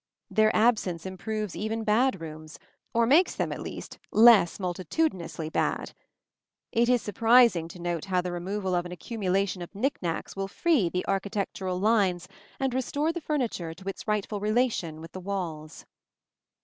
Their 0.31 0.55
absence 0.55 1.05
improves 1.05 1.55
even 1.55 1.83
bad 1.83 2.19
rooms, 2.19 2.57
or 2.91 3.05
makes 3.05 3.35
them 3.35 3.51
at 3.51 3.61
least 3.61 3.99
less 4.09 4.59
multitudinously 4.59 5.51
bad. 5.51 5.93
It 6.71 6.89
is 6.89 7.03
surprising 7.03 7.67
to 7.67 7.79
note 7.79 8.05
how 8.05 8.19
the 8.21 8.31
removal 8.31 8.73
of 8.73 8.87
an 8.87 8.91
accumulation 8.91 9.61
of 9.61 9.75
knick 9.75 10.01
knacks 10.01 10.35
will 10.35 10.47
free 10.47 10.89
the 10.89 11.05
architectural 11.07 11.79
lines 11.79 12.27
and 12.59 12.73
restore 12.73 13.13
the 13.13 13.21
furniture 13.21 13.75
to 13.75 13.87
its 13.87 14.07
rightful 14.07 14.39
relation 14.39 15.01
with 15.01 15.11
the 15.11 15.19
walls. 15.19 15.85